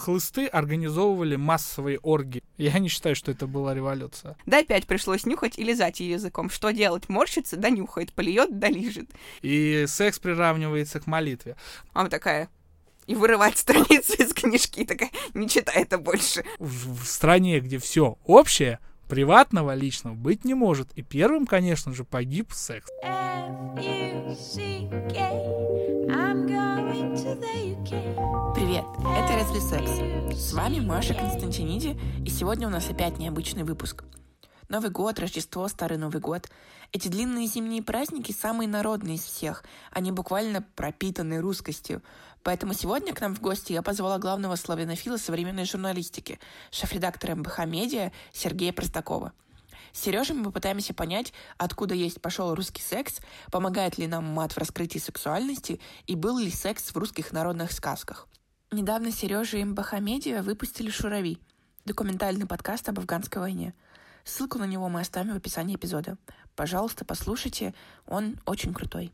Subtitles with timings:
[0.00, 2.42] хлысты организовывали массовые оргии.
[2.56, 4.36] Я не считаю, что это была революция.
[4.46, 6.50] Да опять пришлось нюхать и лизать ее языком.
[6.50, 7.08] Что делать?
[7.08, 9.10] Морщится, да нюхает, полиет, да лижет.
[9.42, 11.56] И секс приравнивается к молитве.
[11.94, 12.48] Мама такая,
[13.06, 16.44] и вырывать страницу из книжки, такая, не читай это больше.
[16.58, 18.78] В, в стране, где все общее,
[19.08, 20.88] приватного личного быть не может.
[20.94, 22.88] И первым, конечно же, погиб секс.
[28.54, 28.84] Привет,
[29.16, 29.92] это Разве Секс.
[30.36, 31.96] С вами Маша Константиниди,
[32.26, 34.02] и сегодня у нас опять необычный выпуск.
[34.68, 36.48] Новый год, Рождество, Старый Новый год.
[36.90, 39.62] Эти длинные зимние праздники самые народные из всех.
[39.92, 42.02] Они буквально пропитаны русскостью.
[42.42, 46.40] Поэтому сегодня к нам в гости я позвала главного славянофила современной журналистики,
[46.72, 49.32] шеф-редактора МБХ Медиа Сергея Простакова.
[49.92, 54.58] С Сережей мы попытаемся понять, откуда есть пошел русский секс, помогает ли нам мат в
[54.58, 58.28] раскрытии сексуальности и был ли секс в русских народных сказках.
[58.70, 61.38] Недавно Сережа и МБХ Медиа выпустили «Шурави»—
[61.84, 63.74] документальный подкаст об афганской войне.
[64.24, 66.16] Ссылку на него мы оставим в описании эпизода.
[66.54, 67.74] Пожалуйста, послушайте,
[68.06, 69.12] он очень крутой.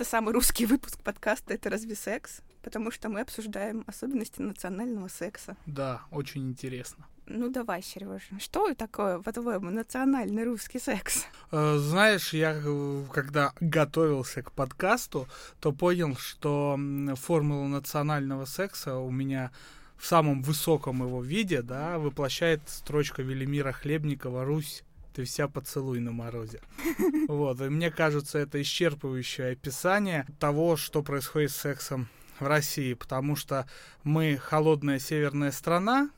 [0.00, 5.58] Это самый русский выпуск подкаста «Это разве секс?» Потому что мы обсуждаем особенности национального секса.
[5.66, 7.06] Да, очень интересно.
[7.26, 11.26] Ну давай, Сережа, что такое, по-твоему, национальный русский секс?
[11.52, 15.28] Э, знаешь, я э, когда готовился к подкасту,
[15.60, 16.78] то понял, что
[17.16, 19.50] формула национального секса у меня
[19.98, 24.82] в самом высоком его виде, да, воплощает строчка Велимира Хлебникова «Русь
[25.12, 26.60] ты вся поцелуй на морозе.
[27.28, 32.08] Вот, и мне кажется, это исчерпывающее описание того, что происходит с сексом
[32.40, 33.68] в России, потому что
[34.02, 36.10] мы холодная северная страна,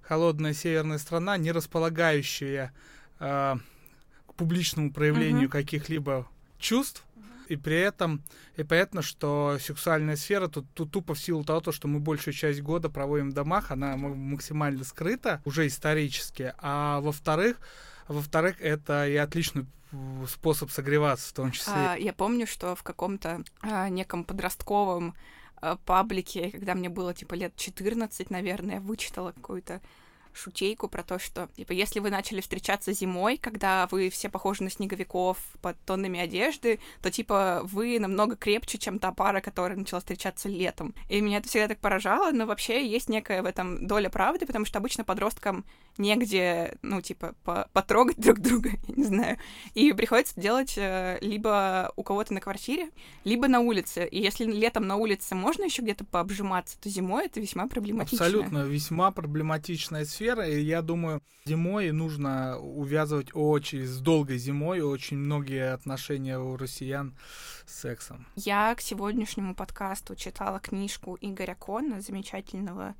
[0.00, 2.72] холодная северная страна, не располагающая
[3.20, 3.56] э,
[4.26, 6.26] к публичному проявлению каких-либо
[6.58, 7.04] чувств,
[7.48, 8.22] и при этом
[8.56, 12.60] и понятно, что сексуальная сфера тут, тут тупо в силу того, что мы большую часть
[12.60, 17.56] года проводим в домах, она максимально скрыта уже исторически, а во-вторых,
[18.08, 19.66] во-вторых, это и отличный
[20.26, 21.72] способ согреваться в том числе.
[21.74, 25.14] А, я помню, что в каком-то а, неком подростковом
[25.56, 29.80] а, паблике, когда мне было типа лет 14, наверное, я вычитала какую-то
[30.38, 34.70] шутейку про то, что, типа, если вы начали встречаться зимой, когда вы все похожи на
[34.70, 40.48] снеговиков под тоннами одежды, то, типа, вы намного крепче, чем та пара, которая начала встречаться
[40.48, 40.94] летом.
[41.08, 44.64] И меня это всегда так поражало, но вообще есть некая в этом доля правды, потому
[44.64, 45.64] что обычно подросткам
[45.98, 49.38] негде, ну, типа, по потрогать друг друга, я не знаю.
[49.74, 52.90] И приходится делать э, либо у кого-то на квартире,
[53.24, 54.06] либо на улице.
[54.06, 58.24] И если летом на улице можно еще где-то пообжиматься, то зимой это весьма проблематично.
[58.24, 65.16] Абсолютно, весьма проблематичная сфера, и я думаю, зимой нужно увязывать очень, с долгой зимой очень
[65.16, 67.16] многие отношения у россиян
[67.66, 68.26] с сексом.
[68.36, 72.94] Я к сегодняшнему подкасту читала книжку Игоря Конна, замечательного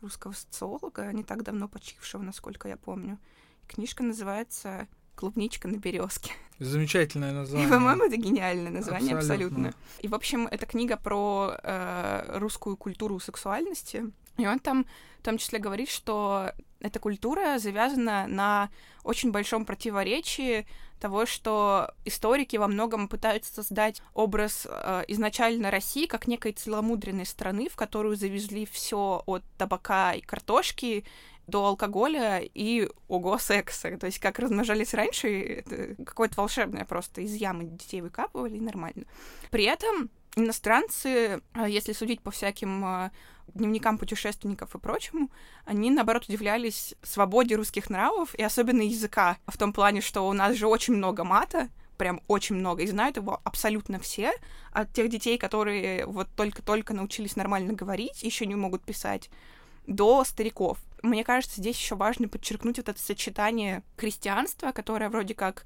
[0.00, 3.18] русского социолога, не так давно почившего, насколько я помню.
[3.66, 6.32] Книжка называется клубничка на березке.
[6.58, 7.68] Замечательное название.
[7.68, 9.68] И, по-моему, это гениальное название абсолютно.
[9.68, 10.00] абсолютно.
[10.00, 14.04] И, в общем, это книга про э, русскую культуру сексуальности.
[14.38, 14.86] И он там
[15.18, 18.70] в том числе говорит, что эта культура завязана на
[19.04, 20.66] очень большом противоречии
[20.98, 27.68] того, что историки во многом пытаются создать образ э, изначально России как некой целомудренной страны,
[27.68, 31.04] в которую завезли все от табака и картошки
[31.46, 33.96] до алкоголя и ого секса.
[33.98, 35.64] То есть как размножались раньше,
[36.04, 39.04] какое-то волшебное просто из ямы детей выкапывали, и нормально.
[39.50, 43.10] При этом иностранцы, э, если судить по всяким э,
[43.54, 45.30] дневникам путешественников и прочему,
[45.64, 50.56] они, наоборот, удивлялись свободе русских нравов и особенно языка, в том плане, что у нас
[50.56, 54.32] же очень много мата, прям очень много, и знают его абсолютно все,
[54.72, 59.28] от тех детей, которые вот только-только научились нормально говорить, еще не могут писать,
[59.86, 60.78] до стариков.
[61.02, 65.64] Мне кажется, здесь еще важно подчеркнуть вот это сочетание крестьянства, которое вроде как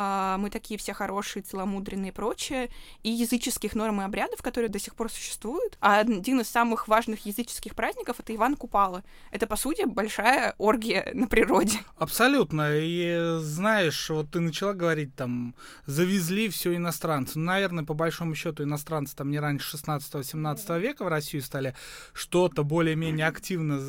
[0.00, 2.70] а, мы такие все хорошие, целомудренные и прочее,
[3.02, 5.76] и языческих норм и обрядов, которые до сих пор существуют.
[5.80, 9.02] А один из самых важных языческих праздников— это Иван Купала.
[9.32, 11.78] Это, по сути, большая оргия на природе.
[11.96, 12.76] Абсолютно.
[12.76, 17.36] И знаешь, вот ты начала говорить, там, завезли все иностранцы.
[17.36, 21.74] Ну, наверное, по большому счету, иностранцы там не раньше 16-17 века в Россию стали
[22.12, 23.80] что-то более-менее активно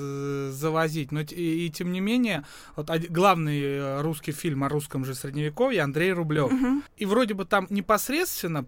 [0.52, 1.12] завозить.
[1.12, 2.46] Но и, и тем не менее,
[2.76, 6.52] вот главный э, русский фильм о русском же средневековье Андрей Андрей Рублев.
[6.54, 6.82] Угу.
[6.96, 8.66] И вроде бы там непосредственно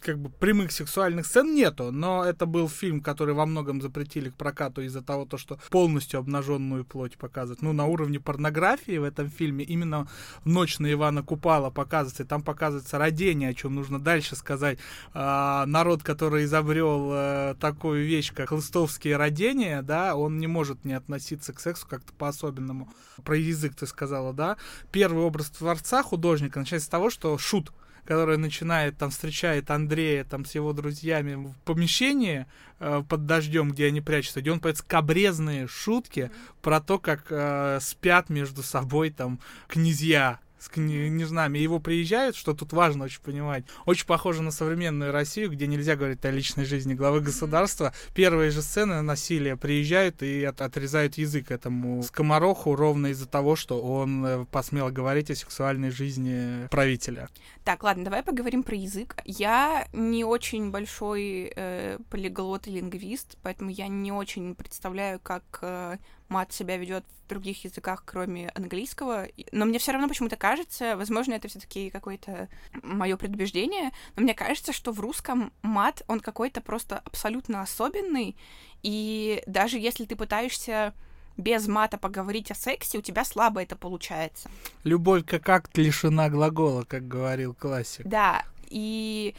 [0.00, 4.34] как бы прямых сексуальных сцен нету, но это был фильм, который во многом запретили к
[4.34, 7.62] прокату из-за того, то, что полностью обнаженную плоть показывают.
[7.62, 10.08] Ну, на уровне порнографии в этом фильме именно
[10.44, 14.78] «Ночь на Ивана Купала» показывается, и там показывается родение, о чем нужно дальше сказать.
[15.12, 20.94] А, народ, который изобрел а, такую вещь, как хлыстовские родения, да, он не может не
[20.94, 22.88] относиться к сексу как-то по-особенному.
[23.24, 24.56] Про язык ты сказала, да?
[24.90, 27.72] Первый образ творца художника начинается с того, что шут
[28.10, 32.44] который начинает там встречает Андрея там с его друзьями в помещении
[32.80, 36.54] э, под дождем, где они прячутся, где он поет скобрезные шутки mm-hmm.
[36.60, 42.72] про то, как э, спят между собой там князья с княжнами, его приезжают, что тут
[42.72, 43.64] важно очень понимать.
[43.86, 47.92] Очень похоже на современную Россию, где нельзя говорить о личной жизни главы государства.
[48.14, 53.80] Первые же сцены насилия приезжают и от, отрезают язык этому скомороху ровно из-за того, что
[53.80, 57.28] он э, посмел говорить о сексуальной жизни правителя.
[57.64, 59.16] Так, ладно, давай поговорим про язык.
[59.24, 65.96] Я не очень большой э, полиглот и лингвист, поэтому я не очень представляю, как э,
[66.30, 69.26] мат себя ведет в других языках, кроме английского.
[69.52, 72.48] Но мне все равно почему-то кажется, возможно, это все-таки какое-то
[72.82, 78.36] мое предубеждение, но мне кажется, что в русском мат, он какой-то просто абсолютно особенный.
[78.82, 80.94] И даже если ты пытаешься
[81.36, 84.50] без мата поговорить о сексе, у тебя слабо это получается.
[84.84, 88.06] Любовь как акт лишена глагола, как говорил классик.
[88.06, 89.34] Да, и...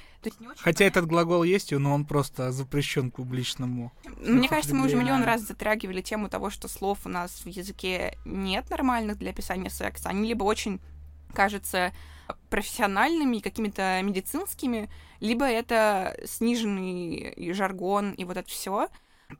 [0.57, 3.91] Хотя этот глагол есть, но он просто запрещен публичному.
[4.19, 8.17] Мне кажется, мы уже миллион раз затрагивали тему того, что слов у нас в языке
[8.25, 10.09] нет нормальных для описания секса.
[10.09, 10.79] Они либо очень
[11.33, 11.93] кажутся
[12.49, 14.89] профессиональными, какими-то медицинскими,
[15.19, 18.89] либо это сниженный жаргон и вот это все.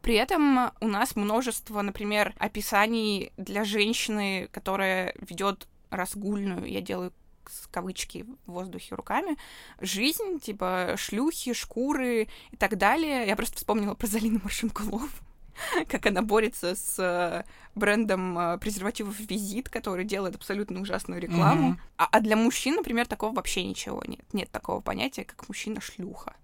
[0.02, 7.12] При этом у нас множество, например, описаний для женщины, которая ведет разгульную, я делаю
[7.50, 9.38] с кавычки в воздухе руками,
[9.80, 13.28] жизнь, типа шлюхи, шкуры и так далее.
[13.28, 15.08] Я просто вспомнила про Залину Маршинкулову
[15.88, 17.44] как она борется с э,
[17.76, 21.72] брендом э, презервативов Визит, который делает абсолютно ужасную рекламу.
[21.72, 21.80] Mm-hmm.
[21.98, 24.26] А, а для мужчин, например, такого вообще ничего нет.
[24.34, 26.36] Нет такого понятия, как мужчина-шлюха.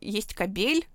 [0.00, 0.86] Есть кабель,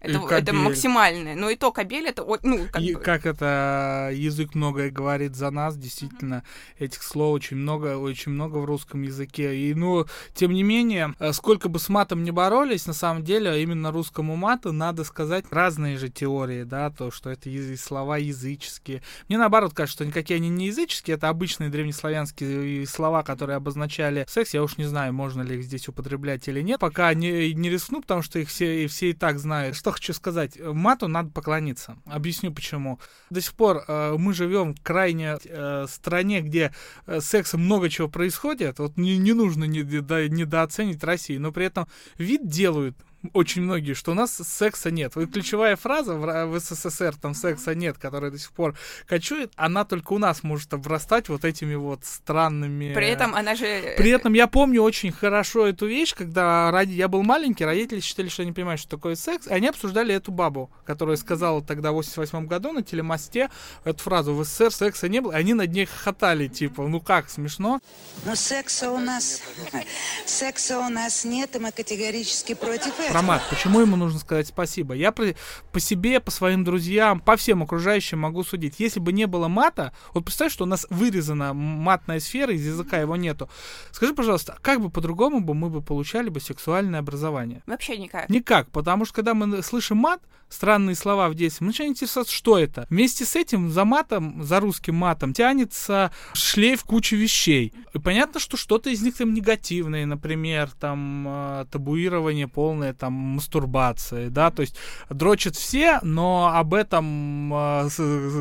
[0.00, 1.34] это, это максимальное.
[1.34, 3.00] Но и то кабель это ну как, и, бы...
[3.00, 6.44] как это язык многое говорит за нас, действительно
[6.78, 6.84] uh-huh.
[6.84, 9.56] этих слов очень много, очень много в русском языке.
[9.56, 13.62] И ну тем не менее, э, сколько бы с матом не боролись, на самом деле
[13.62, 19.02] именно русскому мату надо сказать разные же теории, да, то что это слова языческие.
[19.28, 24.54] Мне наоборот кажется, что никакие они не языческие, это обычные древнеславянские слова, которые обозначали секс.
[24.54, 28.00] Я уж не знаю, можно ли их здесь употреблять или нет, пока не не рискну,
[28.00, 29.76] потому что их все все и так знают.
[29.76, 30.58] Что хочу сказать.
[30.58, 31.96] Мату надо поклониться.
[32.06, 32.98] Объясню почему.
[33.30, 36.72] До сих пор э, мы живем в крайне э, стране, где
[37.06, 38.78] э, секса много чего происходит.
[38.78, 41.86] Вот не, не нужно недооценить Россию, но при этом
[42.16, 42.96] вид делают
[43.32, 45.16] очень многие, что у нас секса нет.
[45.16, 48.76] Вот ключевая фраза в, в СССР, там секса нет, которая до сих пор
[49.06, 52.94] кочует, она только у нас может обрастать вот этими вот странными...
[52.94, 53.66] При этом она же...
[53.66, 56.92] Э, При этом я помню очень хорошо эту вещь, когда ради...
[56.92, 60.30] я был маленький, родители считали, что они понимают, что такое секс, и они обсуждали эту
[60.30, 63.50] бабу, которая сказала тогда в 88 году на телемосте
[63.84, 67.30] эту фразу «В СССР секса не было», и они над ней хохотали, типа, ну как,
[67.30, 67.80] смешно?
[68.24, 69.42] Но секса у нас...
[70.26, 73.07] Секса у нас нет, и мы категорически против этого.
[73.10, 73.42] Про мат.
[73.48, 74.94] Почему ему нужно сказать спасибо?
[74.94, 75.24] Я по,
[75.72, 78.74] по себе, по своим друзьям, по всем окружающим могу судить.
[78.78, 82.98] Если бы не было мата, вот представь, что у нас вырезана матная сфера, из языка
[82.98, 83.48] его нету.
[83.92, 87.62] Скажи, пожалуйста, как бы по-другому бы мы бы получали бы сексуальное образование?
[87.66, 88.28] Вообще никак.
[88.28, 92.58] Никак, потому что когда мы слышим мат, странные слова в детстве, мы начинаем интересоваться, что
[92.58, 92.86] это.
[92.90, 97.72] Вместе с этим за матом, за русским матом тянется шлейф кучи вещей.
[97.94, 104.28] И понятно, что что-то из них там негативное, например, там э, табуирование полное там мастурбации,
[104.28, 104.76] да, то есть
[105.08, 107.88] дрочат все, но об этом э,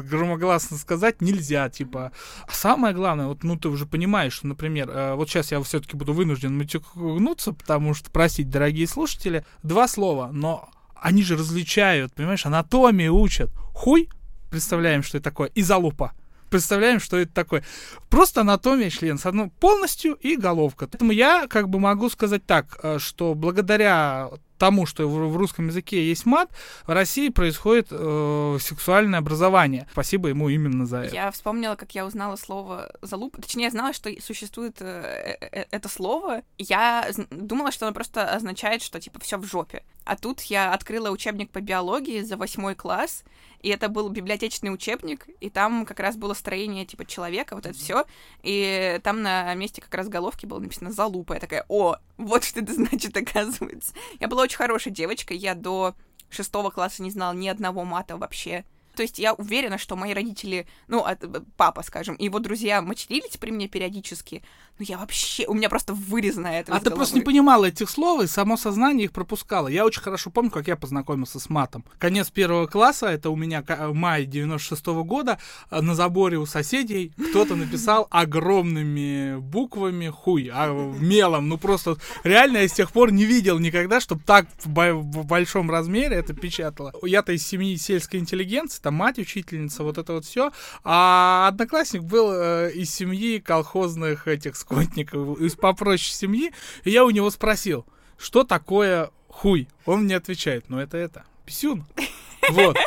[0.09, 2.11] громогласно сказать нельзя, типа.
[2.47, 5.95] А самое главное, вот, ну, ты уже понимаешь, что, например, э, вот сейчас я все-таки
[5.95, 12.45] буду вынужден матюкнуться, потому что, простите, дорогие слушатели, два слова, но они же различают, понимаешь,
[12.45, 13.51] анатомию учат.
[13.73, 14.09] Хуй,
[14.49, 16.13] представляем, что это такое, и залупа
[16.49, 17.63] представляем, что это такое.
[18.09, 20.87] Просто анатомия члена, одной полностью и головка.
[20.87, 26.07] Поэтому я как бы могу сказать так, э, что благодаря тому, что в, русском языке
[26.07, 26.49] есть мат,
[26.85, 29.87] в России происходит э, сексуальное образование.
[29.91, 31.15] Спасибо ему именно за это.
[31.15, 33.37] Я вспомнила, как я узнала слово залуп.
[33.41, 36.41] Точнее, я знала, что существует э, э, э это слово.
[36.57, 39.83] Я думала, что оно просто означает, что типа все в жопе.
[40.05, 43.25] А тут я открыла учебник по биологии за восьмой класс,
[43.61, 47.77] и это был библиотечный учебник, и там как раз было строение типа человека, вот это
[47.77, 48.05] все,
[48.41, 51.33] и там на месте как раз головки было написано залупа.
[51.33, 53.93] Я такая, о, Вот что это значит, оказывается.
[54.19, 55.93] Я была очень хорошей девочкой, я до
[56.29, 58.63] шестого класса не знала ни одного мата вообще.
[58.95, 61.15] То есть я уверена, что мои родители, ну, э,
[61.55, 64.41] папа, скажем, и его друзья матерились при мне периодически,
[64.79, 68.21] ну, я вообще, у меня просто вырезано это А ты просто не понимала этих слов,
[68.23, 69.67] и само сознание их пропускало.
[69.67, 71.83] Я очень хорошо помню, как я познакомился с матом.
[71.97, 75.39] Конец первого класса, это у меня май 96 -го года,
[75.71, 82.57] э, на заборе у соседей кто-то написал огромными буквами хуй, а мелом, ну, просто реально
[82.57, 86.93] я с тех пор не видел никогда, чтобы так в, в большом размере это печатало.
[87.01, 90.51] Я-то из семьи сельской интеллигенции, там мать учительница, вот это вот все.
[90.83, 96.51] А одноклассник был э, из семьи колхозных этих скотников, из попроще семьи.
[96.83, 97.85] И я у него спросил,
[98.17, 99.67] что такое хуй?
[99.85, 101.85] Он мне отвечает, ну это это, писюн.
[102.49, 102.77] Вот.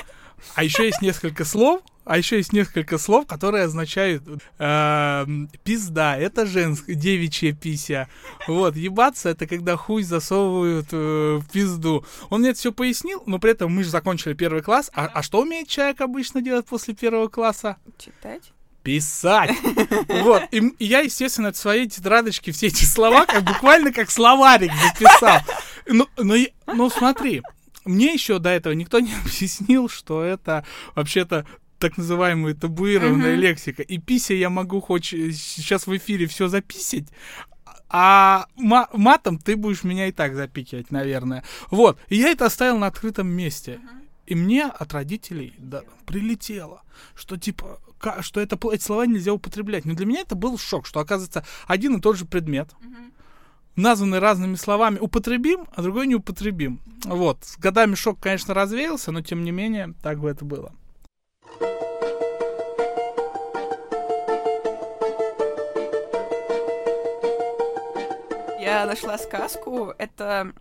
[0.55, 4.23] А еще есть несколько слов, а еще есть несколько слов, которые означают
[4.59, 5.27] э,
[5.63, 8.09] пизда, это женская, девичья пися.
[8.49, 12.07] Вот, ебаться это когда хуй засовывают э, в пизду.
[12.31, 14.91] Он мне это все пояснил, но при этом мы же закончили первый класс.
[14.95, 17.77] А, а что умеет человек обычно делать после первого класса?
[17.99, 19.57] Читать писать.
[20.09, 20.43] Вот.
[20.51, 25.41] И, я, естественно, от своей тетрадочки все эти слова как буквально как словарик записал.
[25.87, 26.35] Ну, ну,
[26.67, 27.43] ну смотри,
[27.85, 31.47] мне еще до этого никто не объяснил, что это вообще-то
[31.79, 33.41] так называемая табуированная uh-huh.
[33.41, 33.83] лексика.
[33.83, 37.07] И пися я могу хоть сейчас в эфире все записать,
[37.89, 41.43] а матом ты будешь меня и так запикивать, наверное.
[41.71, 41.99] Вот.
[42.09, 43.81] И я это оставил на открытом месте.
[43.83, 44.01] Uh-huh.
[44.27, 46.83] И мне от родителей да, прилетело,
[47.17, 47.81] что типа,
[48.21, 49.85] что это, эти слова нельзя употреблять.
[49.85, 52.71] Но для меня это был шок, что оказывается один и тот же предмет.
[52.81, 53.11] Uh-huh
[53.77, 56.81] названы разными словами, употребим, а другой не употребим.
[57.05, 57.45] Вот.
[57.45, 60.73] С годами шок, конечно, развеялся, но тем не менее, так бы это было.
[68.81, 70.53] Я нашла сказку, это,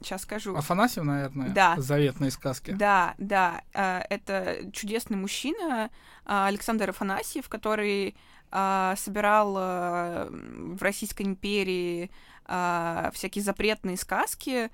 [0.00, 0.54] сейчас скажу.
[0.56, 1.48] Афанасьев, наверное?
[1.48, 1.74] Да.
[1.76, 2.70] Заветные сказки.
[2.70, 3.62] Да, да.
[3.74, 5.90] А, это чудесный мужчина
[6.24, 8.14] а, Александр Афанасьев, который
[8.50, 12.10] а, собирал в Российской империи
[12.46, 14.70] э, всякие запретные сказки.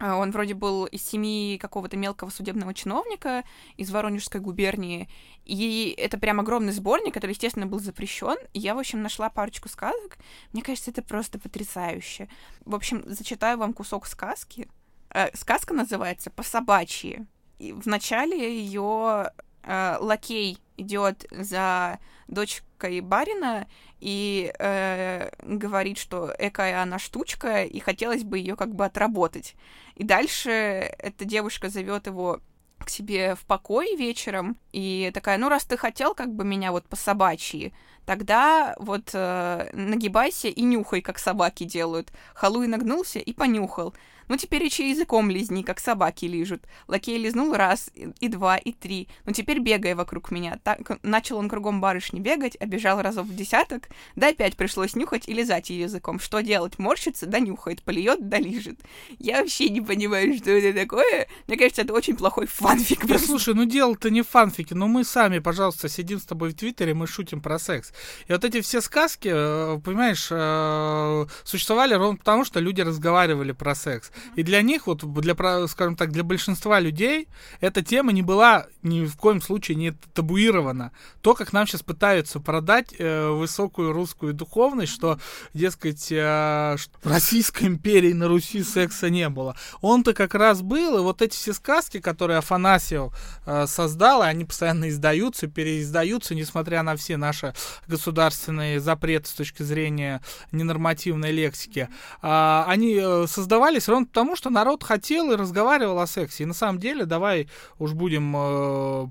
[0.00, 3.44] Он вроде был из семьи какого-то мелкого судебного чиновника
[3.76, 5.08] из Воронежской губернии.
[5.44, 8.36] И это прям огромный сборник, который, естественно, был запрещен.
[8.54, 10.18] Я, в общем, нашла парочку сказок.
[10.52, 12.28] Мне кажется, это просто потрясающе.
[12.64, 14.68] В общем, зачитаю вам кусок сказки.
[15.10, 17.26] Э, сказка называется «По собачьи».
[17.58, 19.30] И в начале ее
[19.62, 23.68] э, лакей идет за дочкой барина
[24.00, 29.54] и э, говорит, что экая она штучка, и хотелось бы ее как бы отработать.
[29.94, 32.40] И дальше эта девушка зовет его
[32.82, 36.84] к себе в покой вечером, и такая, ну, раз ты хотел как бы меня вот
[36.86, 37.72] по собачьи,
[38.06, 42.12] тогда вот э, нагибайся и нюхай, как собаки делают.
[42.34, 43.94] Халуй нагнулся и понюхал.
[44.32, 46.62] Ну, теперь еще языком лизни, как собаки лижут.
[46.88, 49.06] Лакей лизнул раз, и два, и три.
[49.26, 50.58] Ну, теперь бегай вокруг меня.
[50.64, 55.34] Так, начал он кругом барышни бегать, обежал разов в десяток, да опять пришлось нюхать и
[55.34, 56.18] лизать ее языком.
[56.18, 56.78] Что делать?
[56.78, 58.80] Морщится, да нюхает, полиет, да лижет.
[59.18, 61.28] Я вообще не понимаю, что это такое.
[61.46, 63.04] Мне кажется, это очень плохой фанфик.
[63.04, 66.54] Да, слушай, ну дело-то не в фанфике, но мы сами, пожалуйста, сидим с тобой в
[66.54, 67.92] Твиттере, мы шутим про секс.
[68.28, 73.74] И вот эти все сказки, э, понимаешь, э, существовали ровно потому, что люди разговаривали про
[73.74, 74.10] секс.
[74.36, 75.34] И для них, вот для,
[75.68, 77.28] скажем так, для большинства людей
[77.60, 80.92] эта тема не была ни в коем случае не табуирована.
[81.20, 85.18] То, как нам сейчас пытаются продать э, высокую русскую духовность, что,
[85.54, 89.56] дескать, э, в Российской империи на Руси секса не было.
[89.80, 93.12] Он-то как раз был, и вот эти все сказки, которые Афанасьев
[93.46, 97.54] э, создал, они постоянно издаются, переиздаются, несмотря на все наши
[97.86, 101.88] государственные запреты с точки зрения ненормативной лексики.
[102.22, 106.44] Э, они создавались ровно потому, что народ хотел и разговаривал о сексе.
[106.44, 109.06] И на самом деле, давай уж будем э,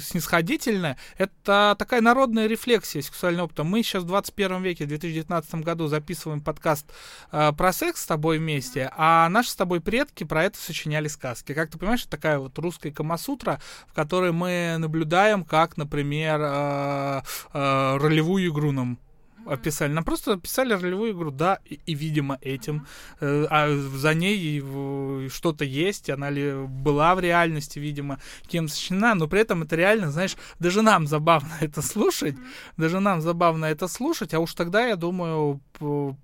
[0.00, 3.62] снисходительно, это такая народная рефлексия сексуального опыта.
[3.62, 6.86] Мы сейчас в 21 веке, в 2019 году записываем подкаст
[7.30, 11.54] э, про секс с тобой вместе, а наши с тобой предки про это сочиняли сказки.
[11.54, 17.22] Как ты понимаешь, это такая вот русская камасутра, в которой мы наблюдаем, как, например, э,
[17.52, 18.98] э, ролевую игру нам
[19.46, 19.92] описали.
[19.92, 22.86] Нам просто описали ролевую игру, да, и, и видимо, этим.
[23.20, 24.60] Э, а за ней
[25.28, 30.10] что-то есть, она ли была в реальности, видимо, кем сочинена, но при этом это реально,
[30.10, 32.36] знаешь, даже нам забавно это слушать,
[32.76, 35.60] даже нам забавно это слушать, а уж тогда, я думаю,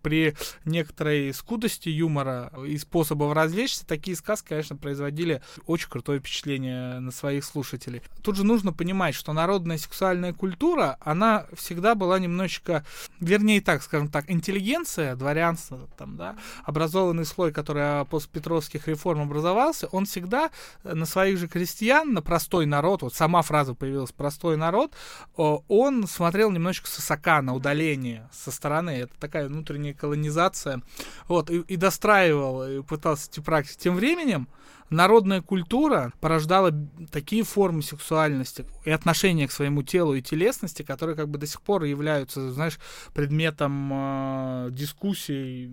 [0.03, 0.35] при
[0.65, 7.45] некоторой скудости юмора и способов развлечься, такие сказки, конечно, производили очень крутое впечатление на своих
[7.45, 8.03] слушателей.
[8.23, 12.85] Тут же нужно понимать, что народная сексуальная культура, она всегда была немножечко
[13.21, 19.89] вернее так, скажем так, интеллигенция, дворянство, там, да, образованный слой, который после Петровских реформ образовался,
[19.89, 20.51] он всегда
[20.85, 24.93] на своих же крестьян, на простой народ, вот сама фраза появилась, простой народ,
[25.37, 30.83] он смотрел немножечко с высока, на удаление со стороны, это такая внутренняя колонизация,
[31.29, 33.79] вот, и, и достраивал, и пытался эти практики.
[33.79, 34.49] Тем временем,
[34.91, 36.73] народная культура порождала
[37.11, 41.63] такие формы сексуальности и отношения к своему телу и телесности, которые как бы до сих
[41.63, 42.79] пор являются, знаешь,
[43.15, 45.71] предметом э, дискуссий,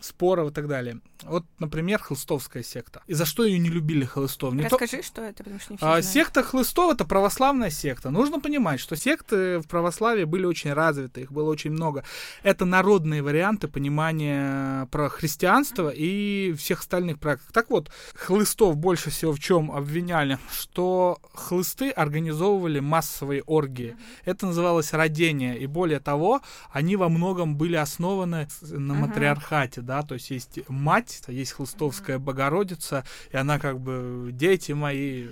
[0.00, 1.00] споров и так далее.
[1.24, 3.02] Вот, например, хлыстовская секта.
[3.06, 4.54] И за что ее не любили хлыстов?
[4.54, 5.02] Не Расскажи, то...
[5.02, 8.10] что это, потому что не все а, Секта хлыстов— это православная секта.
[8.10, 12.04] Нужно понимать, что секты в православии были очень развиты, их было очень много.
[12.42, 17.52] Это народные варианты понимания про христианство и всех остальных практик.
[17.52, 20.38] Так вот, хлыст хлыстов больше всего в чем обвиняли?
[20.50, 23.96] Что хлысты организовывали массовые оргии.
[24.24, 25.58] Это называлось родение.
[25.58, 31.05] И более того, они во многом были основаны на матриархате, да, то есть есть мать,
[31.28, 35.28] есть хлыстовская Богородица, и она как бы, дети мои,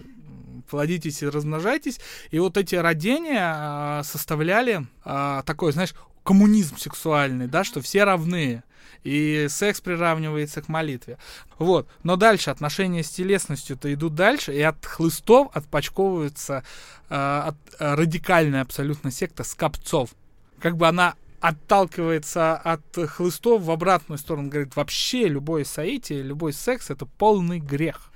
[0.69, 2.01] плодитесь и размножайтесь.
[2.31, 8.63] И вот эти родения э, составляли э, такой, знаешь, коммунизм сексуальный, да, что все равны
[9.03, 11.19] и секс приравнивается к молитве.
[11.59, 11.87] Вот.
[12.03, 16.65] Но дальше отношения с телесностью-то идут дальше, и от хлыстов отпочковывается
[17.11, 20.11] э, от, радикальная абсолютно секта скопцов.
[20.61, 26.89] Как бы она отталкивается от хлыстов в обратную сторону, говорит, вообще любое соитие, любой секс
[26.89, 28.11] это полный грех.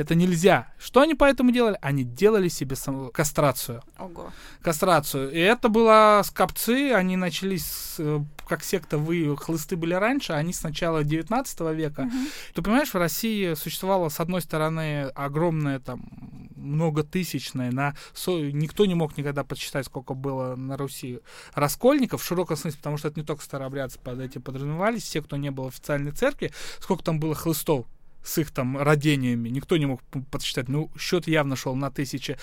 [0.00, 0.72] Это нельзя.
[0.78, 1.76] Что они поэтому делали?
[1.82, 3.10] Они делали себе сам...
[3.10, 3.82] кастрацию.
[3.98, 4.32] Ого.
[4.62, 5.30] Кастрацию.
[5.30, 10.54] И это было скопцы, они начались, с, э, как секта, вы, хлысты были раньше, они
[10.54, 12.00] с начала 19 века.
[12.00, 12.16] Угу.
[12.54, 16.08] Ты понимаешь, в России существовало, с одной стороны, огромное там
[16.56, 17.94] многотысячное, на
[18.26, 21.20] никто не мог никогда подсчитать, сколько было на Руси
[21.54, 25.36] раскольников, в широком смысле, потому что это не только старообрядцы под эти подразумевались, все, кто
[25.36, 27.86] не был в официальной церкви, сколько там было хлыстов
[28.24, 30.68] с их там родениями, никто не мог подсчитать.
[30.68, 32.38] Ну, счет явно шел на тысячи.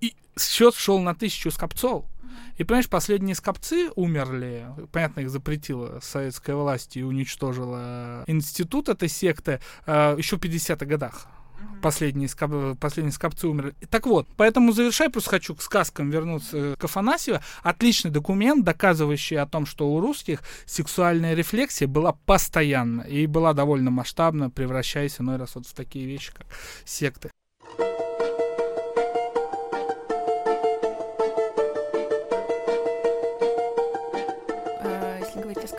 [0.00, 2.04] И счет шел на тысячу скопцов.
[2.56, 4.66] И, понимаешь, последние скопцы умерли.
[4.92, 11.26] Понятно, их запретила советская власть и уничтожила институт этой секты э, еще в 50-х годах
[11.82, 13.74] последние, скоп, последние скопцы умерли.
[13.90, 17.40] Так вот, поэтому завершай, просто хочу к сказкам вернуться э, к Афанасьеву.
[17.62, 23.90] Отличный документ, доказывающий о том, что у русских сексуальная рефлексия была постоянно и была довольно
[23.90, 26.46] масштабна, превращаясь иной раз вот в такие вещи, как
[26.84, 27.30] секты.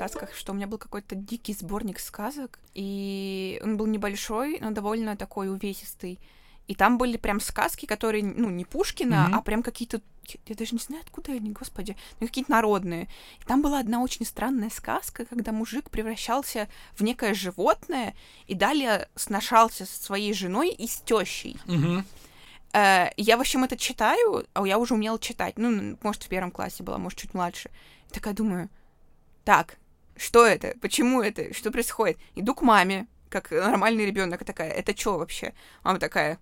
[0.10, 5.16] Сказках, что у меня был какой-то дикий сборник сказок, и он был небольшой, но довольно
[5.16, 6.20] такой увесистый.
[6.68, 9.36] И там были прям сказки, которые, ну, не Пушкина, mm-hmm.
[9.36, 10.02] а прям какие-то,
[10.46, 13.08] я даже не знаю, откуда они, господи, ну, какие-то народные.
[13.42, 18.14] И там была одна очень странная сказка, когда мужик превращался в некое животное
[18.46, 21.58] и далее сношался со своей женой и с тещей.
[21.66, 22.04] Mm-hmm.
[22.74, 25.58] Э, я, в общем, это читаю, а я уже умела читать.
[25.58, 27.72] Ну, может, в первом классе была, может, чуть младше.
[28.10, 28.70] И такая думаю,
[29.44, 29.79] так,
[30.20, 30.76] что это?
[30.82, 31.54] Почему это?
[31.54, 32.18] Что происходит?
[32.36, 35.54] Иду к маме, как нормальный ребенок, такая, это что вообще?
[35.84, 36.40] Мама такая,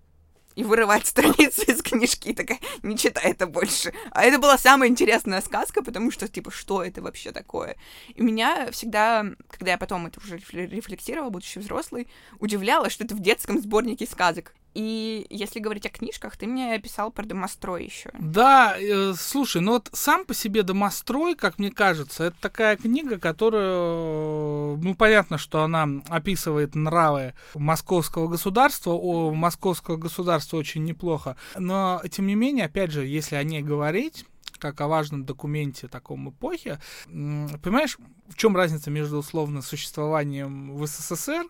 [0.58, 3.92] и вырывать страницу из книжки, такая, не читай это больше.
[4.10, 7.76] А это была самая интересная сказка, потому что, типа, что это вообще такое?
[8.14, 12.08] И меня всегда, когда я потом это уже рефлексировала, будучи взрослой,
[12.40, 14.52] удивляло, что это в детском сборнике сказок.
[14.78, 18.10] И если говорить о книжках, ты мне писал про домострой еще.
[18.16, 23.18] Да, э, слушай, ну вот сам по себе домострой, как мне кажется, это такая книга,
[23.18, 32.00] которая, ну понятно, что она описывает нравы московского государства, о московского государства очень неплохо, но
[32.08, 34.26] тем не менее, опять же, если о ней говорить,
[34.58, 36.78] как о важном документе таком эпохи.
[37.06, 41.46] Понимаешь, в чем разница между условно существованием в СССР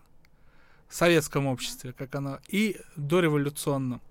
[0.89, 4.01] советском обществе, как оно, и дореволюционном,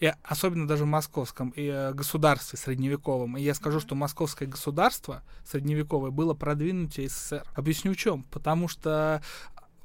[0.00, 3.36] и особенно даже московском и э, государстве средневековом.
[3.36, 7.44] И я скажу, что московское государство средневековое было продвинутее СССР.
[7.54, 8.22] Объясню в чем.
[8.30, 9.22] Потому что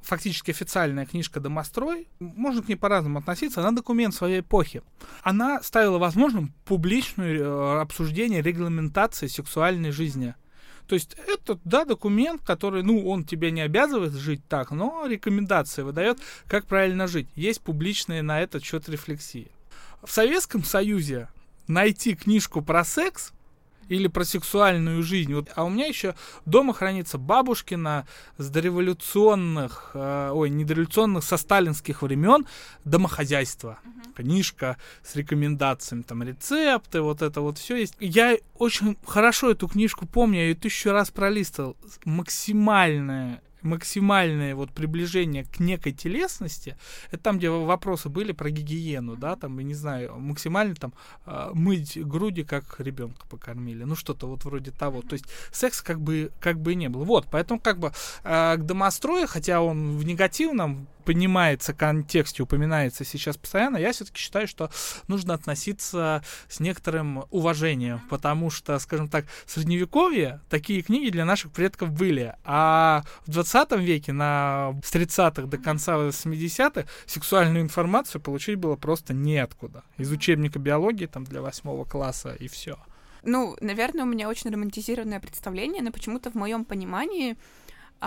[0.04, 4.82] фактически официальная книжка «Домострой», можно к ней по-разному относиться, она документ своей эпохи.
[5.22, 10.34] Она ставила возможным публичное э, обсуждение регламентации сексуальной жизни
[10.86, 15.82] то есть это, да, документ, который, ну, он тебя не обязывает жить так, но рекомендации
[15.82, 17.28] выдает, как правильно жить.
[17.34, 19.50] Есть публичные на этот счет рефлексии.
[20.02, 21.28] В Советском Союзе
[21.66, 23.32] найти книжку про секс
[23.88, 25.34] или про сексуальную жизнь.
[25.34, 26.14] Вот, а у меня еще
[26.46, 28.06] дома хранится бабушкина
[28.38, 32.46] с дореволюционных, э, ой, не дореволюционных, со сталинских времен
[32.84, 33.78] домохозяйство.
[33.84, 34.14] Uh-huh.
[34.16, 37.94] Книжка с рекомендациями, там рецепты, вот это вот все есть.
[38.00, 41.76] Я очень хорошо эту книжку помню, я ее тысячу раз пролистывал.
[42.04, 46.76] Максимальная максимальное вот приближение к некой телесности,
[47.10, 50.92] это там, где вопросы были про гигиену, да, там, я не знаю, максимально там
[51.26, 55.02] э, мыть груди, как ребенка покормили, ну что-то вот вроде того.
[55.02, 57.04] То есть секс как бы, как бы и не было.
[57.04, 63.36] Вот, поэтому как бы э, к домострою, хотя он в негативном понимается контексте, упоминается сейчас
[63.36, 64.70] постоянно, я все-таки считаю, что
[65.08, 71.52] нужно относиться с некоторым уважением, потому что, скажем так, в средневековье такие книги для наших
[71.52, 78.56] предков были, а в 20 веке, на, с 30-х до конца 80-х, сексуальную информацию получить
[78.56, 79.82] было просто неоткуда.
[79.98, 82.78] Из учебника биологии там для восьмого класса и все.
[83.22, 87.36] Ну, наверное, у меня очень романтизированное представление, но почему-то в моем понимании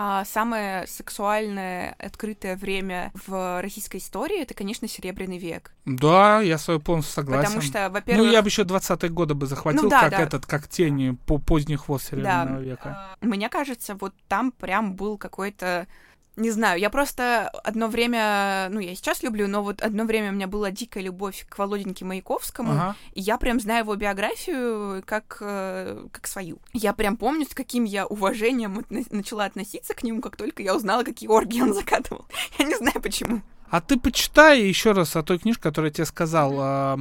[0.00, 5.72] а самое сексуальное открытое время в российской истории это, конечно, Серебряный век.
[5.86, 7.46] Да, я свою полностью согласен.
[7.46, 8.26] Потому что, во-первых...
[8.26, 10.20] Ну, я бы еще 20-е годы бы захватил, ну, да, как да.
[10.20, 12.64] этот, как тени по поздний хвост Серебряного да.
[12.64, 13.16] века.
[13.22, 15.88] Мне кажется, вот там прям был какой-то
[16.38, 20.34] не знаю, я просто одно время, ну, я сейчас люблю, но вот одно время у
[20.34, 22.96] меня была дикая любовь к Володеньке Маяковскому, ага.
[23.12, 26.58] и я прям знаю его биографию как, э, как свою.
[26.72, 31.02] Я прям помню, с каким я уважением начала относиться к нему, как только я узнала,
[31.02, 32.26] какие оргии он закатывал.
[32.58, 33.42] Я не знаю, почему.
[33.70, 36.96] А ты почитай еще раз о той книжке, которую я тебе сказал, э,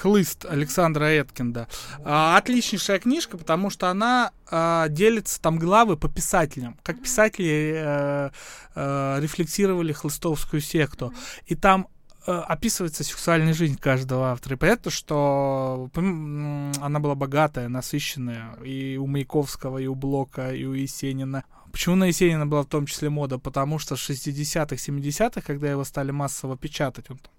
[0.00, 1.68] «Хлыст» Александра Эткинда.
[1.98, 8.30] Э, отличнейшая книжка, потому что она э, делится там главы по писателям, как писатели э,
[8.74, 11.14] э, рефлексировали хлыстовскую секту.
[11.46, 11.88] И там
[12.26, 14.56] описывается сексуальная жизнь каждого автора.
[14.56, 20.72] И понятно, что она была богатая, насыщенная и у Маяковского, и у Блока, и у
[20.72, 21.44] Есенина.
[21.72, 23.38] Почему на Есенина была в том числе мода?
[23.38, 27.32] Потому что в 60-х, 70-х, когда его стали массово печатать, он там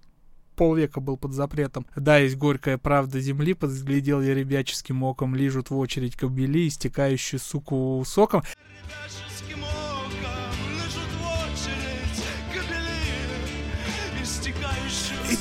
[0.56, 1.86] полвека был под запретом.
[1.96, 8.04] Да, есть горькая правда земли, подглядел я ребяческим оком, лижут в очередь кобели, истекающую суку
[8.06, 8.44] соком.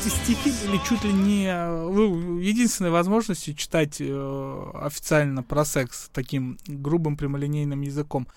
[0.06, 6.58] Эти стихи были чуть ли не ну, единственной возможностью читать э, официально про секс таким
[6.68, 8.28] грубым прямолинейным языком.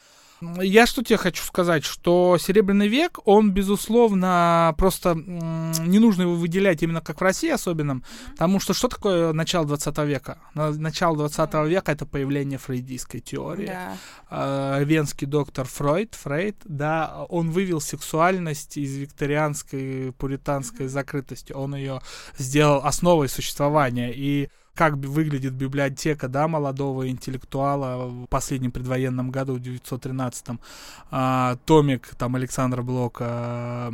[0.41, 6.81] Я что тебе хочу сказать, что Серебряный век, он, безусловно, просто не нужно его выделять
[6.81, 10.39] именно как в России особенно, потому что что такое начало 20 века?
[10.53, 13.67] Начало 20 века— это появление фрейдистской теории.
[13.67, 13.97] Да.
[14.29, 22.01] А, венский доктор Фройд, Фрейд, да, он вывел сексуальность из викторианской пуританской закрытости, он ее
[22.37, 29.59] сделал основой существования, и как выглядит библиотека, да, молодого интеллектуала в последнем предвоенном году, в
[29.59, 30.59] 913-м,
[31.11, 33.91] а, томик там Александра Блока а,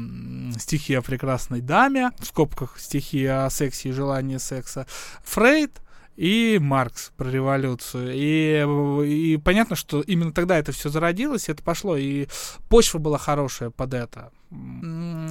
[0.57, 4.85] «Стихи о прекрасной даме», в скобках «Стихи о сексе и желании секса»,
[5.23, 5.81] Фрейд,
[6.15, 8.13] и Маркс про революцию.
[8.13, 12.27] И, и понятно, что именно тогда это все зародилось, это пошло, и
[12.69, 14.31] почва была хорошая под это.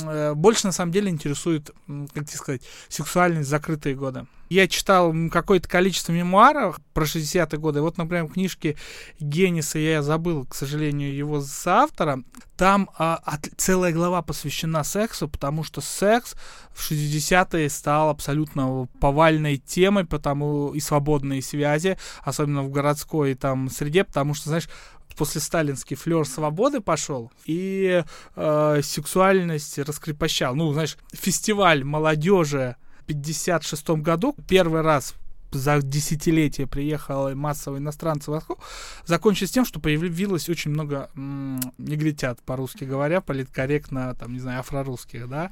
[0.07, 1.71] Э, больше, на самом деле, интересует,
[2.13, 4.27] как тебе сказать, сексуальность закрытые годы.
[4.51, 7.81] Я читал какое-то количество мемуаров про 60-е годы.
[7.81, 8.77] Вот, например, в книжке
[9.19, 12.23] Генниса, я забыл, к сожалению, его с автора,
[12.57, 16.35] там а, от, целая глава посвящена сексу, потому что секс
[16.73, 24.05] в 60-е стал абсолютно повальной темой, потому и свободные связи, особенно в городской там среде,
[24.05, 24.69] потому что, знаешь,
[25.17, 28.05] после сталинский флер свободы пошел и
[28.37, 30.55] э, сексуальность раскрепощал.
[30.55, 35.15] Ну, знаешь, фестиваль молодежи в 56 году первый раз
[35.55, 38.59] за десятилетие приехало массово иностранцев в Москву,
[39.07, 45.29] закончилось тем, что появилось очень много м- негритят, по-русски говоря, политкорректно, там, не знаю, афрорусских,
[45.29, 45.51] да.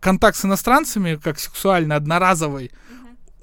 [0.00, 2.72] Контакт с иностранцами, как сексуально одноразовый,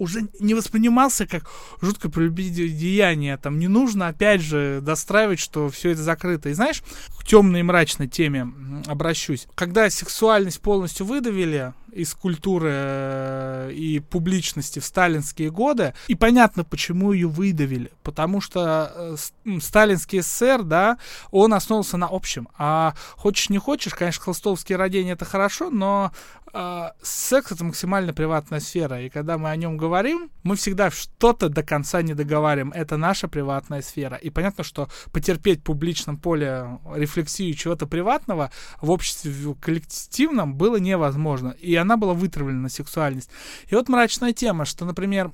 [0.01, 1.43] уже не воспринимался как
[1.79, 3.37] жуткое прелюбодеяние.
[3.37, 6.49] Там не нужно, опять же, достраивать, что все это закрыто.
[6.49, 6.81] И знаешь,
[7.19, 8.51] к темной и мрачной теме
[8.87, 9.47] обращусь.
[9.53, 15.93] Когда сексуальность полностью выдавили, из культуры э, и публичности в сталинские годы.
[16.07, 17.91] И понятно, почему ее выдавили.
[18.03, 20.97] Потому что э, сталинский СССР, да,
[21.31, 22.47] он основывался на общем.
[22.57, 26.11] А хочешь не хочешь, конечно, холстовские родения это хорошо, но
[26.53, 29.01] э, секс это максимально приватная сфера.
[29.01, 32.71] И когда мы о нем говорим, мы всегда что-то до конца не договариваем.
[32.71, 34.15] Это наша приватная сфера.
[34.17, 38.51] И понятно, что потерпеть в публичном поле рефлексию чего-то приватного
[38.81, 41.55] в обществе в коллективном было невозможно.
[41.59, 43.29] И она была вытравлена на сексуальность.
[43.67, 45.31] И вот мрачная тема, что, например,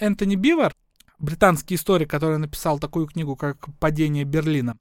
[0.00, 0.72] Энтони Бивер,
[1.18, 4.76] британский историк, который написал такую книгу, как «Падение Берлина».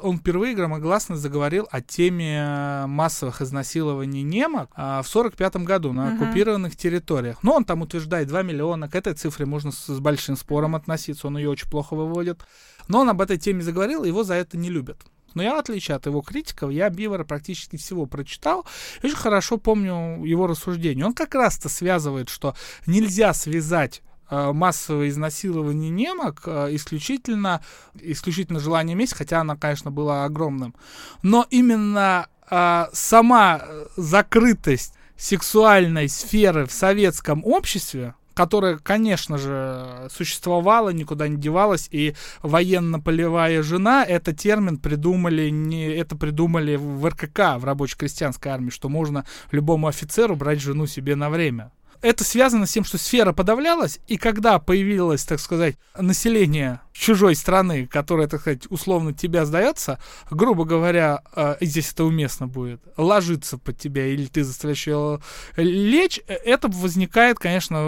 [0.00, 6.14] Он впервые громогласно заговорил о теме массовых изнасилований немок а, в 1945 году на uh-huh.
[6.14, 7.42] оккупированных территориях.
[7.42, 8.88] Но он там утверждает 2 миллиона.
[8.88, 11.26] К этой цифре можно с, с большим спором относиться.
[11.26, 12.42] Он ее очень плохо выводит.
[12.86, 14.98] Но он об этой теме заговорил, его за это не любят.
[15.34, 18.66] Но я, в отличие от его критиков, я Бивера практически всего прочитал.
[19.02, 21.04] И очень хорошо помню его рассуждение.
[21.06, 22.54] Он как раз-то связывает, что
[22.86, 27.62] нельзя связать э, массовое изнасилование немок э, исключительно,
[27.94, 30.74] исключительно желание мести, хотя она, конечно, была огромным.
[31.22, 33.62] Но именно э, сама
[33.96, 43.64] закрытость сексуальной сферы в советском обществе, которая, конечно же, существовала, никуда не девалась, и военно-полевая
[43.64, 49.88] жена, это термин придумали, не, это придумали в РКК, в рабоче-крестьянской армии, что можно любому
[49.88, 51.72] офицеру брать жену себе на время.
[52.00, 57.86] Это связано с тем, что сфера подавлялась, и когда появилось, так сказать, население чужой страны,
[57.86, 59.98] которое, так сказать, условно тебя сдается,
[60.30, 65.20] грубо говоря, э, здесь это уместно будет, ложиться под тебя, или ты заставляешь ее
[65.56, 67.78] лечь, э, это возникает, конечно,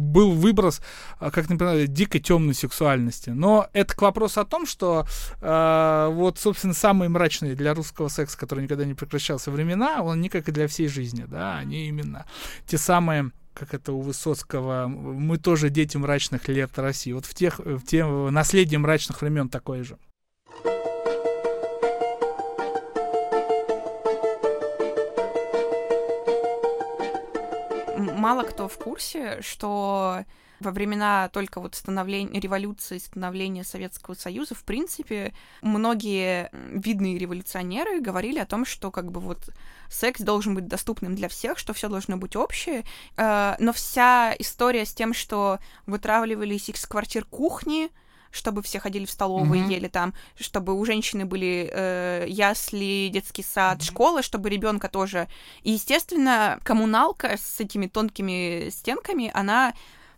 [0.00, 0.80] был выброс,
[1.20, 3.30] э, как, например, дикой темной сексуальности.
[3.30, 5.06] Но это к вопросу о том, что
[5.40, 10.28] э, вот, собственно, самые мрачные для русского секса, который никогда не прекращался времена, он не
[10.28, 12.26] как и для всей жизни, да, они именно
[12.66, 17.12] те самые как это у Высоцкого, мы тоже дети мрачных лет России.
[17.12, 19.96] Вот в тех, в те наследие мрачных времен такое же.
[27.96, 30.24] Мало кто в курсе, что
[30.60, 38.38] во времена только вот становления революции, становления Советского Союза, в принципе, многие видные революционеры говорили
[38.38, 39.50] о том, что как бы вот
[39.88, 42.84] секс должен быть доступным для всех, что все должно быть общее.
[43.16, 47.90] Э, но вся история с тем, что вытравливались из квартир кухни,
[48.30, 49.72] чтобы все ходили в столовые, mm-hmm.
[49.72, 53.84] ели там, чтобы у женщины были э, ясли, детский сад, mm-hmm.
[53.84, 55.28] школа, чтобы ребенка тоже.
[55.62, 59.74] И, естественно, коммуналка с этими тонкими стенками, она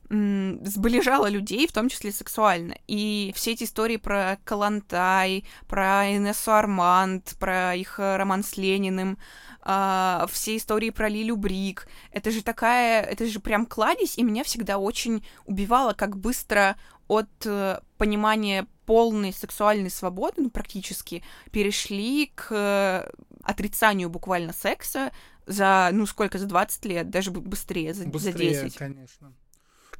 [0.09, 2.77] сближала людей, в том числе сексуально.
[2.87, 9.19] И все эти истории про Калантай, про Инессу Арманд, про их э, роман с Лениным,
[9.64, 14.45] э, все истории про Лилю Брик, это же такая, это же прям кладезь, и меня
[14.45, 16.77] всегда очень убивало, как быстро
[17.09, 23.11] от э, понимания полной сексуальной свободы, ну, практически, перешли к э,
[23.42, 25.11] отрицанию буквально секса
[25.47, 28.77] за, ну, сколько, за 20 лет, даже быстрее, за, быстрее, за 10.
[28.77, 29.35] конечно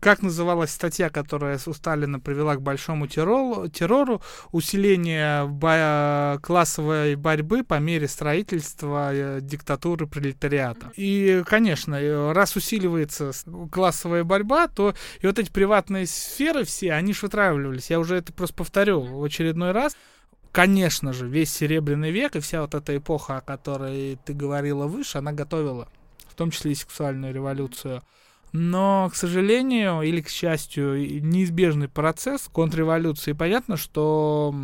[0.01, 7.65] как называлась статья, которая у Сталина привела к большому террору, террору усиление бо- классовой борьбы
[7.65, 10.93] по мере строительства э, диктатуры пролетариата.
[10.97, 13.33] И, конечно, раз усиливается
[13.71, 17.91] классовая борьба, то и вот эти приватные сферы все, они же вытравливались.
[17.91, 19.97] Я уже это просто повторю в очередной раз
[20.57, 25.19] конечно же, весь Серебряный век и вся вот эта эпоха, о которой ты говорила выше,
[25.19, 25.87] она готовила,
[26.31, 28.03] в том числе и сексуальную революцию.
[28.53, 33.33] Но, к сожалению или к счастью, неизбежный процесс контрреволюции.
[33.33, 34.55] понятно, что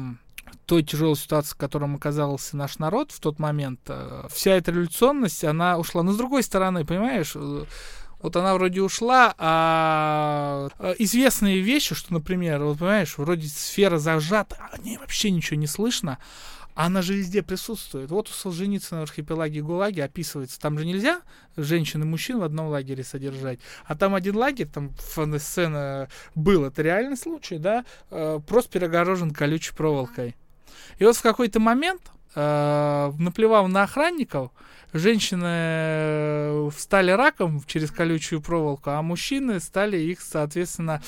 [0.67, 5.45] той тяжелой ситуации, в котором оказался наш народ в тот момент, э, вся эта революционность,
[5.45, 6.03] она ушла.
[6.03, 7.65] Но с другой стороны, понимаешь, э,
[8.23, 14.57] вот она вроде ушла, а э, известные вещи, что, например, вот понимаешь, вроде сфера зажата,
[14.73, 16.19] о ней вообще ничего не слышно,
[16.75, 18.11] она же везде присутствует.
[18.11, 20.59] Вот у Солженицына в архипелаге ГУЛАГи описывается.
[20.61, 21.23] Там же нельзя
[21.57, 23.61] женщин и мужчин в одном лагере содержать.
[23.85, 24.93] А там один лагерь, там
[25.39, 30.37] сцена был, это реальный случай, да, э, просто перегорожен колючей проволокой.
[30.99, 32.03] И вот в какой-то момент,
[32.35, 34.51] э, наплевав на охранников,
[34.93, 41.03] женщины э, стали раком через колючую проволоку, а мужчины стали их, соответственно,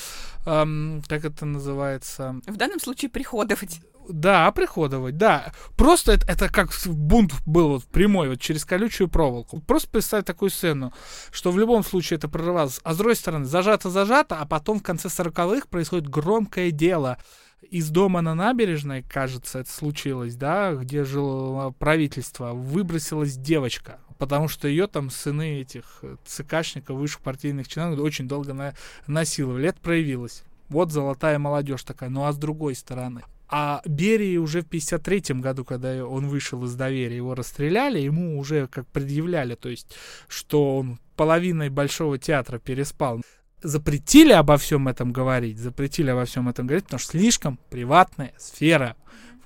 [0.45, 2.39] эм, как это называется?
[2.45, 3.81] В данном случае приходовать.
[4.09, 5.53] Да, приходовать, да.
[5.75, 9.61] Просто это, это как бунт был вот прямой, вот через колючую проволоку.
[9.61, 10.93] Просто представь такую сцену,
[11.31, 12.79] что в любом случае это прорывалось.
[12.83, 17.17] А с другой стороны, зажато-зажато, а потом в конце сороковых происходит громкое дело.
[17.61, 24.67] Из дома на набережной, кажется, это случилось, да, где жило правительство, выбросилась девочка, потому что
[24.67, 28.75] ее там сыны этих ЦКшников, высших партийных чиновников очень долго на
[29.07, 29.69] насиловали.
[29.69, 30.43] Это проявилось.
[30.69, 32.09] Вот золотая молодежь такая.
[32.09, 36.73] Ну а с другой стороны, а Берии уже в 53 году, когда он вышел из
[36.75, 39.95] доверия, его расстреляли, ему уже как предъявляли, то есть,
[40.27, 43.21] что он половиной Большого театра переспал.
[43.61, 48.95] Запретили обо всем этом говорить, запретили обо всем этом говорить, потому что слишком приватная сфера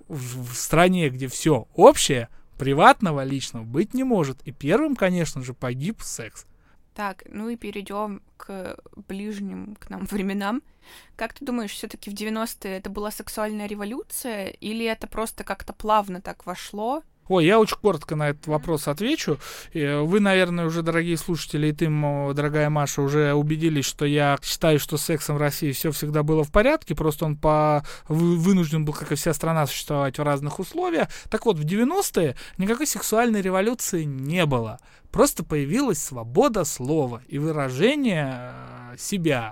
[0.08, 4.42] в, в стране, где все общее, приватного личного быть не может.
[4.44, 6.46] И первым, конечно же, погиб секс.
[7.00, 10.62] Так, ну и перейдем к ближним к нам временам.
[11.16, 16.20] Как ты думаешь, все-таки в 90-е это была сексуальная революция, или это просто как-то плавно
[16.20, 17.04] так вошло?
[17.30, 19.38] Ой, я очень коротко на этот вопрос отвечу.
[19.74, 21.88] Вы, наверное, уже, дорогие слушатели, и ты,
[22.34, 26.44] дорогая Маша, уже убедились, что я считаю, что с сексом в России все всегда было
[26.44, 27.86] в порядке, просто он по...
[28.08, 31.08] вынужден был, как и вся страна, существовать в разных условиях.
[31.30, 34.80] Так вот, в 90-е никакой сексуальной революции не было.
[35.12, 38.54] Просто появилась свобода слова и выражения
[38.94, 39.52] э, себя.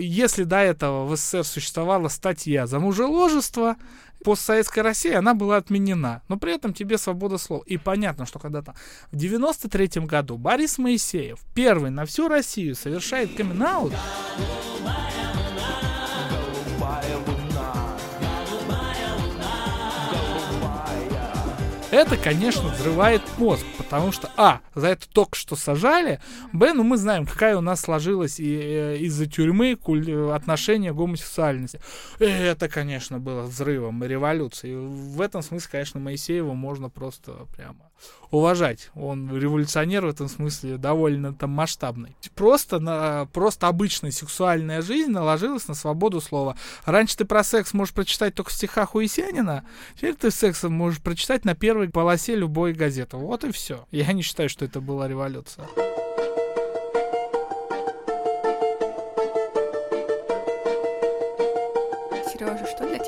[0.00, 3.76] Если до этого в СССР существовала статья за мужеложество,
[4.24, 6.22] постсоветской России она была отменена.
[6.28, 7.62] Но при этом тебе свобода слова.
[7.66, 8.74] И понятно, что когда-то
[9.10, 13.62] в 93 году Борис Моисеев первый на всю Россию совершает камин
[21.92, 26.20] Это, конечно, взрывает мозг, потому что, а, за это только что сажали,
[26.52, 30.96] б, ну мы знаем, какая у нас сложилась и, э, из-за тюрьмы куль, отношение к
[30.96, 31.80] гомосексуальности.
[32.18, 34.74] Это, конечно, было взрывом революции.
[34.74, 37.86] В этом смысле, конечно, Моисеева можно просто прямо
[38.30, 38.90] уважать.
[38.94, 42.16] Он революционер в этом смысле довольно там масштабный.
[42.34, 46.56] Просто, на, просто обычная сексуальная жизнь наложилась на свободу слова.
[46.84, 51.00] Раньше ты про секс можешь прочитать только в стихах у Есенина, теперь ты секс можешь
[51.00, 53.16] прочитать на первой полосе любой газеты.
[53.16, 53.86] Вот и все.
[53.90, 55.66] Я не считаю, что это была революция.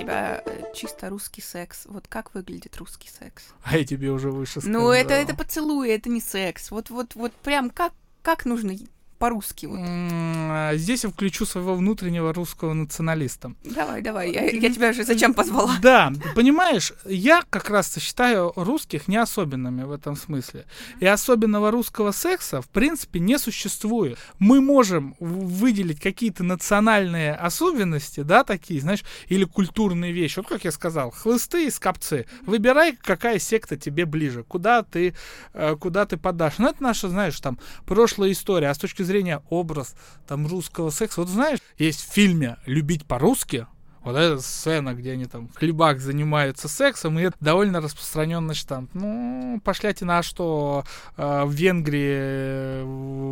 [0.09, 1.85] Тебя э, чисто русский секс?
[1.87, 3.45] Вот как выглядит русский секс?
[3.63, 4.81] А я тебе уже выше сказал.
[4.81, 6.71] Ну, это, это поцелуй, это не секс.
[6.71, 7.93] Вот, вот, вот прям как,
[8.23, 8.73] как нужно
[9.19, 9.67] по-русски?
[9.67, 10.79] Вот.
[10.79, 13.53] Здесь я включу своего внутреннего русского националиста.
[13.65, 15.77] Давай, давай, я, я тебя же зачем позвала?
[15.83, 20.67] Да, понимаешь, я как раз считаю русских не особенными в этом смысле.
[21.01, 24.19] И особенного русского секса, в принципе, не существует.
[24.39, 30.39] Мы можем выделить какие-то национальные особенности, да, такие, знаешь, или культурные вещи.
[30.39, 32.27] Вот как я сказал, хлысты и скопцы.
[32.43, 35.15] Выбирай, какая секта тебе ближе, куда ты,
[35.55, 36.59] э, куда ты подашь.
[36.59, 38.71] Ну, это наша, знаешь, там, прошлая история.
[38.71, 39.95] А с точки зрения образ
[40.27, 41.21] там русского секса.
[41.21, 43.67] Вот знаешь, есть в фильме «Любить по-русски»,
[44.09, 48.91] вот эта сцена, где они там в хлебах занимаются сексом, и это довольно распространенный штамп.
[48.95, 50.85] Ну, пошлять на что
[51.17, 52.85] э, в Венгрии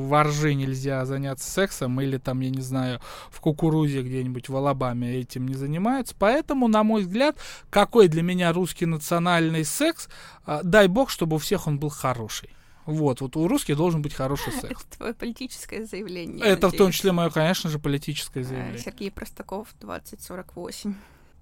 [0.06, 5.16] в Оржи нельзя заняться сексом, или там, я не знаю, в кукурузе где-нибудь в Алабаме
[5.16, 6.14] этим не занимаются.
[6.18, 7.38] Поэтому, на мой взгляд,
[7.70, 10.08] какой для меня русский национальный секс,
[10.46, 12.50] э, дай бог, чтобы у всех он был хороший.
[12.86, 14.82] Вот, вот у русских должен быть хороший секс.
[14.82, 16.44] Это твое политическое заявление.
[16.44, 16.74] Это надеюсь.
[16.74, 18.78] в том числе мое, конечно же, политическое а, заявление.
[18.78, 20.94] Сергей Простаков, 2048.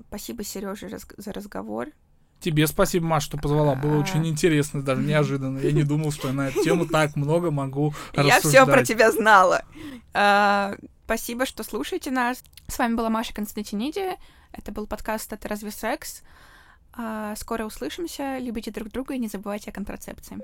[0.08, 1.88] Спасибо, Сереже, за разговор.
[2.40, 3.74] Тебе спасибо, Маш, что позвала.
[3.74, 5.58] Было очень интересно, даже неожиданно.
[5.58, 9.12] Я не думал, что я на эту тему так много могу Я все про тебя
[9.12, 9.62] знала.
[10.12, 12.42] А, спасибо, что слушаете нас.
[12.68, 14.16] С вами была Маша Константиниди.
[14.52, 16.22] Это был подкаст «Это разве секс?».
[16.96, 18.38] А, скоро услышимся.
[18.38, 20.38] Любите друг друга и не забывайте о контрацепции.